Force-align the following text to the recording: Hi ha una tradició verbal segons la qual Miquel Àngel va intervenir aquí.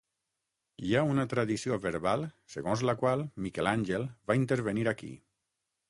Hi 0.87 0.95
ha 0.99 1.03
una 1.09 1.25
tradició 1.33 1.77
verbal 1.85 2.25
segons 2.55 2.83
la 2.91 2.97
qual 3.05 3.25
Miquel 3.47 3.71
Àngel 3.77 4.11
va 4.33 4.41
intervenir 4.45 4.93
aquí. 4.95 5.17